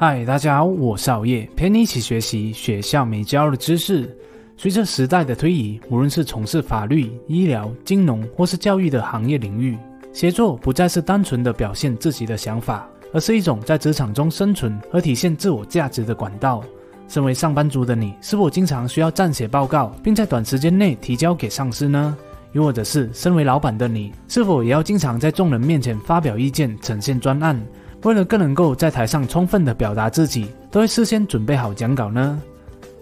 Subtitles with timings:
[0.00, 4.08] 嗨，大家好，我是熬夜，陪你一起学习学校没教的知识。
[4.56, 9.76] 随着时代的推移，无论是从事法律、医疗、金融或是教育的行业领域，
[10.12, 16.62] 写作不再是单纯的表现自己的想法，而是一种在职场中生存和体现自我价值的管道。
[17.08, 22.16] 身为上班族的你，是否经常需要撰写报告，并在短时间内提交给上司呢？
[22.52, 27.60] 又或者是身为老板的你，是否也要经常在众人面前发表意见、呈现专案？
[28.02, 32.40] 为了更能够在台上充分的表达自己，都会事先准备好讲稿呢？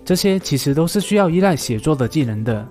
[0.04, 2.66] 这些其实都是需要依赖写作的技能的。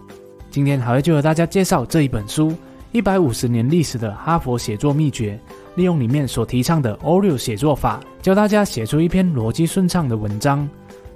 [0.50, 2.50] 今天好，就和大家介绍这一本书
[2.92, 5.40] 《一百五十年历史的哈佛写作秘诀》，
[5.76, 10.68] 利用里面所提倡的 Oreo 写作法，教大家写出一篇逻辑顺畅的文章。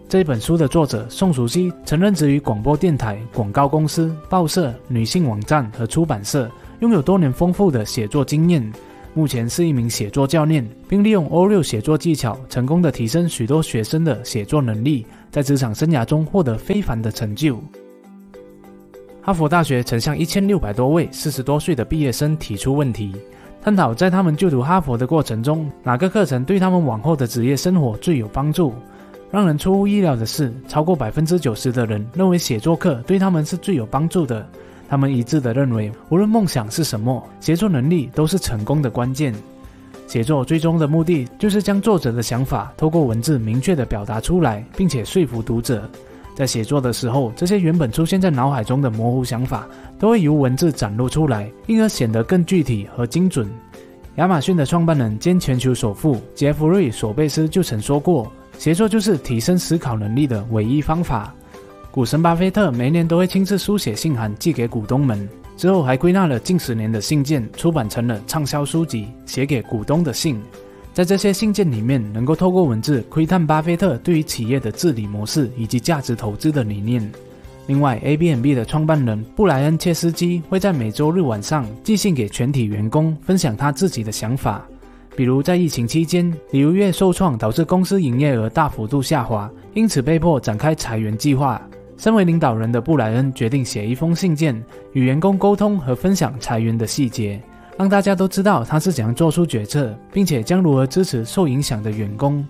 [0.10, 8.72] 这本书的作者宋淑熙曾任职于广播电台、广告公司、报社、女性网站和出版社，拥有多年丰富的写作经验。
[9.20, 17.62] 目前是一名写作教练，并利用 O 六写作技巧，成功的提升许多学生的写作能力，在职场生涯中获得非凡的成就。
[19.22, 23.14] 哈佛大学曾向一千六百多位四十多岁的毕业生提出问题，
[23.62, 28.74] 探讨在他们就读哈佛的过程中，哪个课程对他们往后的职业生活最有帮助。
[29.30, 34.48] 让人出乎意料的是，超过百分之九十的人认为写作课对他们是最有帮助的。
[34.90, 39.34] 他们一致地认为，无论梦想是什么，写作能力都是成功的关键。
[40.08, 45.88] 写作最终的目的就是将作者的想法透过文字明确地表达出来，并且说服读者。
[46.34, 49.68] 在写作的时候，这些原本出现在脑海中的模糊想法，
[50.00, 53.48] 都会由文字展露出来，因而显得更具体和精准。
[54.16, 61.34] 亚马逊的创办人兼全球首富杰弗瑞·索贝斯就曾说过：“写作就是提升思考能力的唯一方法。”
[62.00, 70.36] 股神巴菲特每年都会亲自书写信函寄给股东们，之后还归纳了近十年的信件，出版成了畅销书籍《写给股东的信》。
[70.94, 77.06] 在这些信件里面，能够透过文字窥探巴菲特对于企业的治理模式以及价值投资的理念。
[77.68, 84.66] 另外，A B N B 的创办人布莱恩切斯基会在每周日晚上寄信给全体员工，分享他自己的想法。
[85.18, 91.62] 比如在疫情期间，旅游业受创，导致公司营业额大幅度下滑，因此被迫展开裁员计划。
[92.00, 94.56] 身为领导人的布莱恩决定写一封信件，
[94.94, 97.38] 与员工沟通和分享裁员的细节，
[97.78, 102.42] 让大家都知道他是怎样做出决策，并且将如何支持受影响的员工。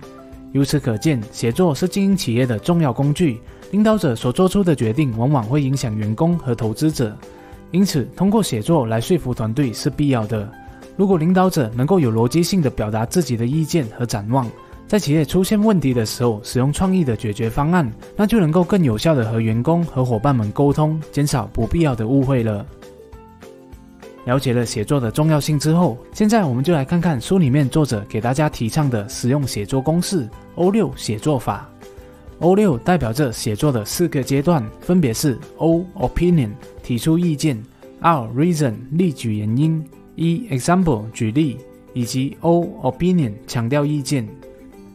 [0.51, 3.39] 由此可见，写作是经营企业的重要工具。
[3.71, 7.17] 领导者所做出的决定往往会影响员工和投资者，
[7.71, 10.47] 因此通过写作来说服团队是必要的。
[10.95, 14.47] 如果领导者能够有逻辑性的表达自己的意见和展望，
[14.89, 22.66] 在企业出现问题的时候，使用创意的解决方案，那就能够更有效的和员工和伙伴们沟通，减少不必要的误会了。
[24.25, 31.69] 了解了写作的重要性之后，现在我们就来看看书里面作者给大家提倡的使用写作公式 ——O 六写作法。
[32.39, 36.49] O 六代表着写作的四个阶段，分别是 O opinion
[36.81, 37.55] 提出意见
[37.99, 39.85] ，R reason 例举原因
[40.16, 41.59] ，E example 举例，
[41.94, 44.28] 以及 O opinion 强调意见。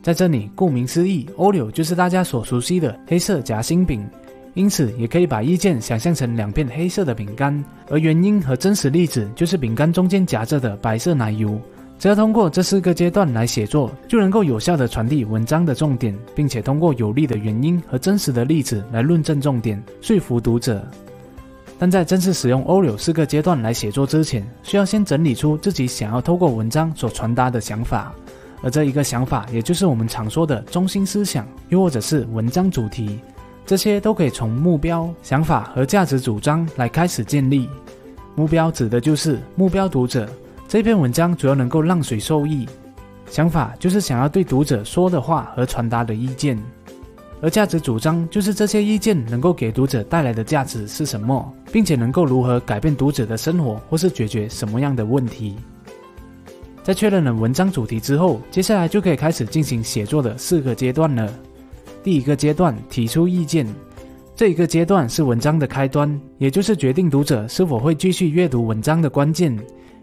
[0.04, 4.06] 在这里，顾名思义，Oreo 就是大家所熟悉的黑色夹心饼，
[4.52, 11.58] 因此也可以把意见想象成两片黑色的饼干，而原因和真实例子就是饼干中间夹着的白色奶油。
[11.98, 20.86] 只要通过这四个阶段来写作，就能够有效地传递文章的重点，并且通过有力的原因和真实的例子来论证重点，说服读者。
[21.78, 28.14] 但在正式使用 Oreo 四个阶段来写作之前，需要先整理出自己想要透过文章所传达的想法。
[28.64, 33.20] 而这一个想法，也就是我们常说的中心思想，又或者是文章主题，
[33.66, 37.68] 这些都可以从目标、想法和价值主张来开始建立。
[38.34, 40.26] 目标指的就是目标读者，
[40.66, 42.66] 这篇文章主要能够让谁受益；
[43.30, 46.56] 想法就是想要对读者说的话和传达的意见；
[47.42, 55.54] 而价值主张就是这些意见能够给读者带来的价值是什么，并且能够如何改变读者的生活，或是解决什么样的问题。
[56.84, 61.32] 在确认了文章主题之后，接下来就可以开始进行写作的四个阶段了。
[62.02, 63.66] 第一个阶段，提出意见。
[64.36, 69.58] 这一个阶段是文章的开端，也就是决定读者是否会继续阅读文章的关键。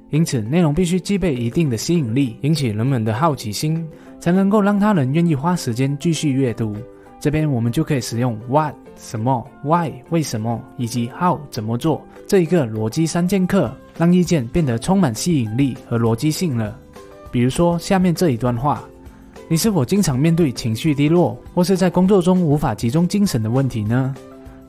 [0.09, 3.87] 因此，内容必须具备一定的吸引力，引起人们的好奇心，
[4.19, 6.75] 才能够让他人愿意花时间继续阅读。
[7.21, 13.71] 这边我们就可以使用 What 什么、Why 为什么以及 How 怎么做这一个逻辑三剑客。
[13.97, 16.75] 让意见变得充满吸引力和逻辑性了。
[17.29, 18.83] 比如说下面这一段话：
[19.47, 24.15] 你是否经常面对情绪低落，或是在工作中无法集中精神的问题呢？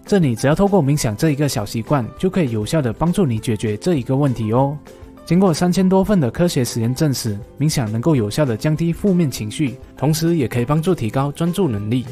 [0.05, 4.77] 这里只要透过冥想这一个小习惯，就可以有效的帮助你解决这一个问题哦。
[5.25, 12.05] 经过三千多份的科学实验证实，冥想能够有效的降低负面情绪，同时也可以帮助提高专注能力。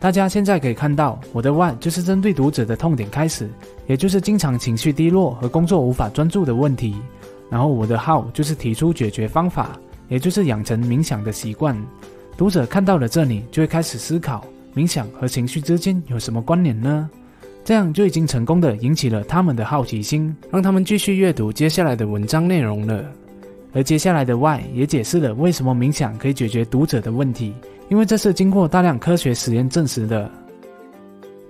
[0.00, 3.50] 大家现在可以看到，我的 Why 就是针对读者的痛点开始，
[3.88, 6.96] 也就是经常情绪低落和工作无法专注的问题。
[7.50, 9.78] 然后我的 How 就是提出解决方法，
[10.08, 11.76] 也就是养成冥想的习惯。
[12.36, 17.10] 读者看到了这里，就会开始思考冥想和情绪之间有什么关联呢？
[17.64, 23.04] 这样就已经成功的引起了他们的好奇心，让他们继续阅读接下来的文章内容了。
[23.72, 27.54] 而接下来的 Why 也解释了为什么冥想可以解决读者的问题。
[27.88, 30.30] 因为这是经过大量科学实验证实的，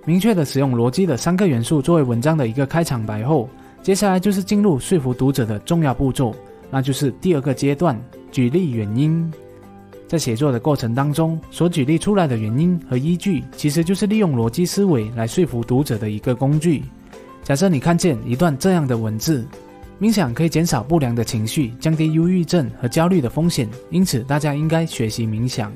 [0.05, 3.49] 明确的使用逻辑的三个元素作为文章的一个开场白后，
[3.82, 6.35] 接下来就是进入说服读者的重要步骤，
[6.70, 8.00] 那就是第二个阶段——
[8.31, 9.31] 举例原因。
[10.06, 16.82] 在写作的过程当中，所举例出来的原因和依据，其实就是利用逻辑思维来说服读者的一个工具。
[17.43, 19.44] 假设你看见一段这样的文字：
[20.00, 25.73] 冥想可以减少不良的情绪，降低忧郁症和焦虑的风险，因此大家应该学习冥想。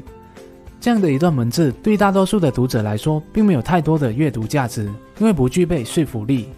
[0.81, 4.85] 这样的一段文字，对大多数的读者来说，并没有太多的阅读价值，
[5.19, 6.49] 因为不具备说服力。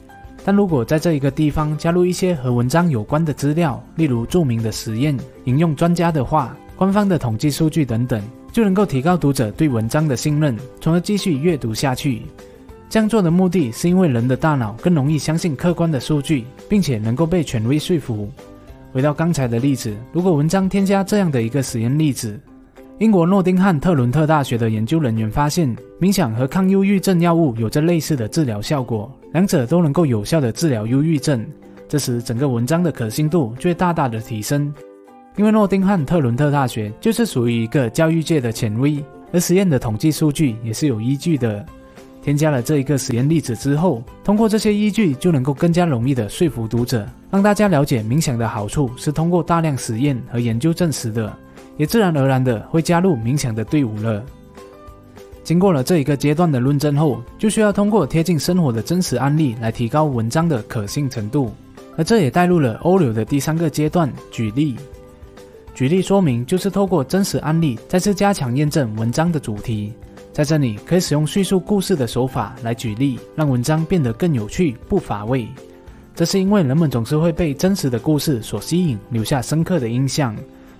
[0.44, 8.22] 但如果在这一个地方加入一些和文章有关的资料，例如著名的实验、引用专家的话、官方的统计数据等等，
[8.52, 12.22] 就能够提高读者对文章的信任，从而继续阅读下去。
[12.94, 18.30] 这样做的目的是因为人的大脑更容易相信客观的数据，并且能够被权威说服。
[18.92, 22.38] 回到刚才的例子，如果文章添加这样的一个实验例子。
[22.98, 31.44] 英国诺丁汉特伦特大学的研究人员发现，冥想和抗忧郁症药物有着类似的治疗效果，两者都能够有效的治疗忧郁症。
[31.88, 34.72] 这时，整个文章的可信度就会大大的提升。
[35.34, 41.66] 因为诺丁汉特伦特大学就是属于一个教育界的权威，而实验的统计数据也是有依据的。
[42.24, 51.30] 添加了这一个实验例子之后，通过这些依据，就能够更加容易的说服读者，让大家了解冥想的好处是通过大量实验和研究证实的。
[51.76, 54.24] 也自然而然的会加入冥想的队伍了。
[55.42, 61.52] 经过了这一个阶段的论证后，就需要通过贴近生活的真实案例来提高文章的可信程度。
[61.96, 64.76] 而这也带入了欧流的第三个阶段——举例。
[65.74, 69.92] 举例说明就是透过真实案例再次加强验证文章的主题。
[70.34, 75.46] 在这里可以使用叙述故事的手法来举例，让文章变得更有趣不乏味。
[76.12, 80.34] 这是因为人们总是会被真实的故事所吸引，留下深刻的印象。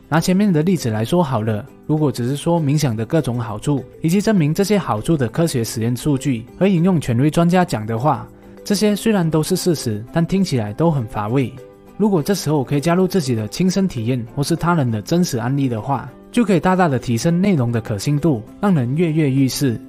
[0.09, 8.27] 拿前面的例子来说好了，如果只是说冥想的各种好处，以及证明这些好处的科学实验数据和引用权威专家讲的话，
[8.65, 11.53] 这些虽然都是事实，但听起来都很乏味。
[11.97, 19.81] 如果这时候可以加入自己的亲身体验或是他人的真实案例的话，就可以大大的提升内容的可信度，让人跃跃欲试。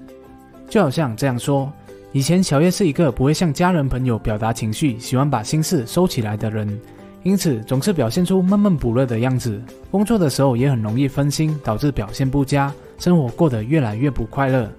[0.69, 1.73] 就好像这样说：
[2.11, 6.79] 以前小叶是一个不会向家人朋友表达情绪，喜欢把心事收起来的人。
[7.23, 9.59] 因此，总是表现出闷闷不乐的样子。
[9.89, 14.71] 工作的时候也很容易分心，导致表现不佳，生活过得越来越不快乐。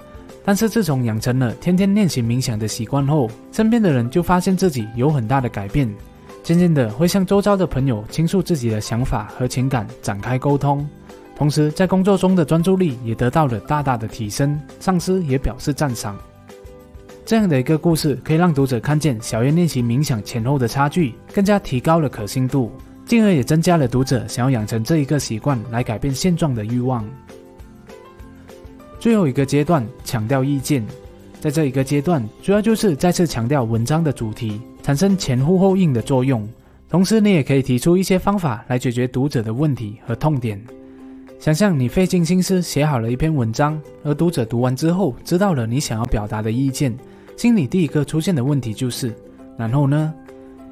[0.45, 5.93] 但是，自从养成了天天练习冥想的习惯后，身边的人就发现自己有很大的改变。
[6.45, 10.89] 渐渐的，会向周遭的朋友倾诉自己的想法和情感，展开沟通。
[11.37, 16.17] 同时，在工作中的专注力也得到了大大的提升，上司也表示赞赏。
[17.27, 22.73] 这样的一个故事，可以让读者看见小叶练习冥想前后的差距，更加提高了可信度，
[23.05, 27.05] 进而也增加了读者想要养成这一个习惯来改变现状的欲望。
[28.99, 30.83] 最后一个阶段，强调意见，
[31.39, 36.49] 在这一个阶段，主要就是再次强调文章的主题，产生前呼后应的作用。
[36.89, 40.59] 同时，你也可以提出一些方法来解决读者的问题和痛点。
[41.39, 46.97] 想象你费尽心思写好了一篇文章，而读者读完之后，知道了你想要表达的意见。
[47.37, 49.15] 心里第一个出现的问题就是，
[49.57, 50.13] 然后呢？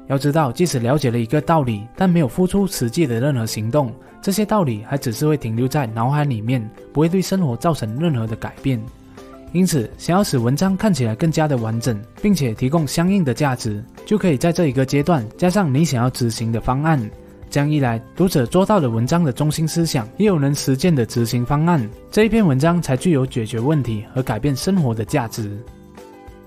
[0.07, 3.91] 要知道，即使了解了一个道理，但没有付出实际的任何行动，
[4.21, 8.81] 这些道理还只是会停留在脑海里面，不会对生活造成任何的改变。
[9.51, 16.99] 因此，想要使文章看起来更加的完整，并且提供相应的价值，就可以在这一个阶段加上你想要执行的方案。
[17.49, 25.57] 这样一来，读者做到了文章的中心思想，也有能实践的执行方案，这一篇文章才具有解决问题和改变生活的价值。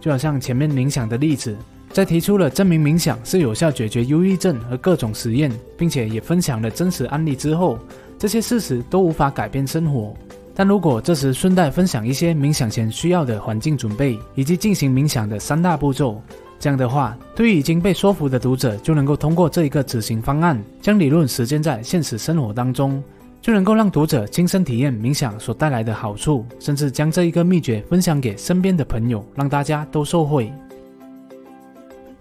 [0.01, 1.57] 就好像前面冥想的例子，
[1.93, 7.79] 在提出了证明冥想是有效解决忧郁症和各种实验，并且也分享了真实案例之后，
[8.19, 10.15] 这些事实都无法改变生活。
[10.55, 16.21] 但如果这时顺带分享一些冥想前需要的环境准备，以及进行冥想的三大步骤，
[16.59, 23.03] 这样的话，对于已经被说服的读者，就能够通过这一个执行方案，将理论实践在现实生活当中。
[23.41, 30.53] 就能够让读者亲身体验冥想所带来的好处，甚至将这一个秘诀分享给身边的朋友，让大家都受惠。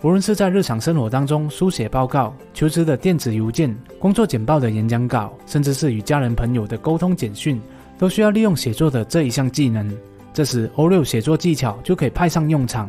[0.04, 7.60] 无论是在日常生活当中书写报告、求职的电子邮件、工作简报的演讲稿，甚至是与家人朋友的沟通简讯，
[7.98, 9.92] 都需要利用写作的这一项技能。
[10.32, 12.88] 这时 O 六写作技巧就可以派上用场。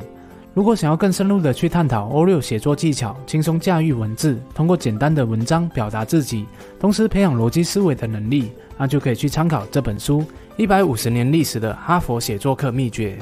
[0.58, 6.46] 如果想要更深入的去探讨 O 六写作技巧，轻松驾驭文字，通过简单的文章表达自己，
[6.80, 10.20] 同时培养逻辑思维的能力，那就可以去参考这本书
[10.56, 13.16] 《一百五十年历史的哈佛写作课秘诀》。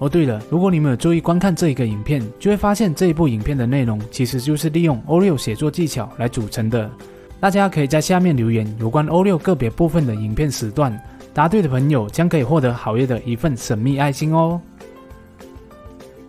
[0.00, 6.90] 哦，对了，如果你们有注意观看这一个影片，就会发现这一部影片的内容其实就是利用 O 六写作技巧来组成的。
[7.38, 11.00] 大家可以在下面留言有关 O 六个别部分的影片时段，
[11.32, 14.60] 答对的朋友将可以获得好业的一份神秘爱心哦。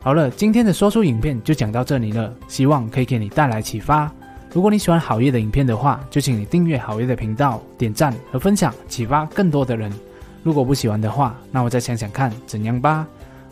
[0.01, 4.09] 好了，今天的说书影片就讲到这里了，希望可以给你带来启发。
[4.53, 9.91] 如果你喜欢好业的影片的话，就请你订阅好业的频道，点赞和分享，启发更多的人。
[10.41, 13.05] 如果不喜欢的话，那我再想想看怎样吧。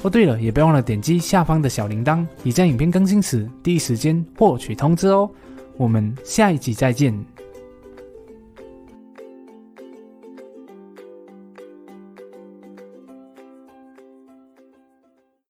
[0.03, 5.29] 哦，对了，也别忘了点击下方的小铃铛，以在影片更新时第一时间获取通知哦。
[5.75, 7.13] 我们下一集再见。